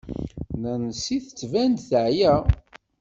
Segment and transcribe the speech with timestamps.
[0.61, 2.33] Nancy tettban-d teεya.